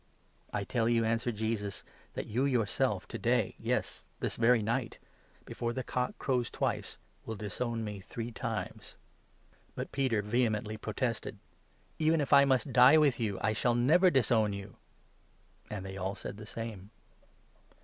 "I 0.51 0.63
tell 0.63 0.89
you," 0.89 1.05
answered 1.05 1.35
Jesus," 1.35 1.83
that 2.15 2.25
you 2.25 2.43
yourself 2.45 3.07
to 3.09 3.19
day— 3.19 3.51
30 3.57 3.57
yes, 3.59 4.05
this 4.19 4.35
very 4.35 4.63
night— 4.63 4.97
before 5.45 5.73
the 5.73 5.83
cock 5.83 6.17
crows 6.17 6.49
twice, 6.49 6.97
will 7.23 7.35
disown 7.35 7.83
me 7.83 7.99
three 7.99 8.31
times." 8.31 8.95
But 9.75 9.91
Peter 9.91 10.23
vehemently 10.23 10.75
protested: 10.77 11.37
31" 11.97 11.97
Even 12.07 12.21
if 12.21 12.33
I 12.33 12.45
must 12.45 12.73
die 12.73 12.97
with 12.97 13.19
you, 13.19 13.37
I 13.43 13.53
shall 13.53 13.75
never 13.75 14.09
disown 14.09 14.53
you!" 14.53 14.77
And 15.69 15.85
they 15.85 15.97
all 15.97 16.15
said 16.15 16.37
the 16.37 16.47
same. 16.47 16.89